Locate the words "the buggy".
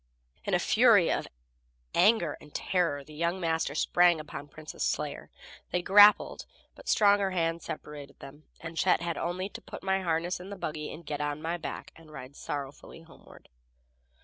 10.49-10.99